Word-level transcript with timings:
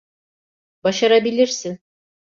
Başarabilirsin. 0.83 1.79